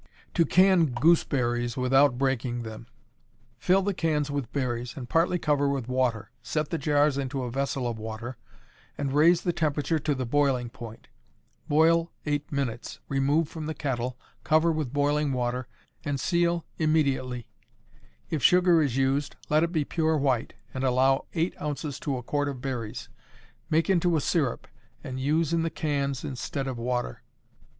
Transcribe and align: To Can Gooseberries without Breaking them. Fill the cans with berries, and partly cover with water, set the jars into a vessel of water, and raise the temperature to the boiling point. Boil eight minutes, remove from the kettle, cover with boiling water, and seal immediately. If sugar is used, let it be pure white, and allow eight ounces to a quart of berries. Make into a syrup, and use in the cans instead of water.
To 0.33 0.47
Can 0.47 0.87
Gooseberries 0.95 1.77
without 1.77 2.17
Breaking 2.17 2.63
them. 2.63 2.87
Fill 3.59 3.83
the 3.83 3.93
cans 3.93 4.31
with 4.31 4.51
berries, 4.51 4.97
and 4.97 5.07
partly 5.07 5.37
cover 5.37 5.69
with 5.69 5.87
water, 5.87 6.31
set 6.41 6.71
the 6.71 6.79
jars 6.79 7.19
into 7.19 7.43
a 7.43 7.51
vessel 7.51 7.87
of 7.87 7.99
water, 7.99 8.35
and 8.97 9.13
raise 9.13 9.43
the 9.43 9.53
temperature 9.53 9.99
to 9.99 10.15
the 10.15 10.25
boiling 10.25 10.71
point. 10.71 11.09
Boil 11.69 12.11
eight 12.25 12.51
minutes, 12.51 12.99
remove 13.09 13.47
from 13.47 13.67
the 13.67 13.75
kettle, 13.75 14.17
cover 14.43 14.71
with 14.71 14.91
boiling 14.91 15.33
water, 15.33 15.67
and 16.03 16.19
seal 16.19 16.65
immediately. 16.79 17.45
If 18.31 18.41
sugar 18.41 18.81
is 18.81 18.97
used, 18.97 19.35
let 19.49 19.61
it 19.61 19.71
be 19.71 19.85
pure 19.85 20.17
white, 20.17 20.55
and 20.73 20.83
allow 20.83 21.27
eight 21.35 21.53
ounces 21.61 21.99
to 21.99 22.17
a 22.17 22.23
quart 22.23 22.49
of 22.49 22.59
berries. 22.59 23.07
Make 23.69 23.87
into 23.87 24.17
a 24.17 24.19
syrup, 24.21 24.67
and 25.03 25.19
use 25.19 25.53
in 25.53 25.61
the 25.61 25.69
cans 25.69 26.23
instead 26.23 26.65
of 26.65 26.79
water. 26.79 27.21